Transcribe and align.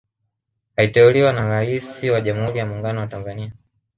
Aliteuliwa 0.75 1.33
na 1.33 1.43
Rais 1.47 2.03
wa 2.03 2.21
Jamhuri 2.21 2.59
ya 2.59 2.65
muungano 2.65 2.99
wa 2.99 3.07
Tanzania 3.07 3.51